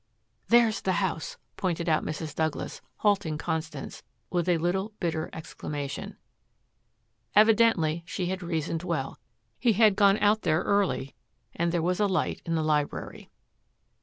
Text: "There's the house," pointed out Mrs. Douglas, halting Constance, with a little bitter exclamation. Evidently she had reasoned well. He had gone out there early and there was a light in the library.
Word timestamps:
"There's 0.47 0.81
the 0.81 0.93
house," 0.93 1.37
pointed 1.57 1.87
out 1.87 2.03
Mrs. 2.03 2.33
Douglas, 2.33 2.81
halting 2.95 3.37
Constance, 3.37 4.01
with 4.31 4.49
a 4.49 4.57
little 4.57 4.93
bitter 4.99 5.29
exclamation. 5.31 6.17
Evidently 7.35 8.01
she 8.07 8.25
had 8.25 8.41
reasoned 8.41 8.81
well. 8.81 9.19
He 9.59 9.73
had 9.73 9.95
gone 9.95 10.17
out 10.17 10.41
there 10.41 10.63
early 10.63 11.13
and 11.55 11.71
there 11.71 11.83
was 11.83 11.99
a 11.99 12.07
light 12.07 12.41
in 12.47 12.55
the 12.55 12.63
library. 12.63 13.29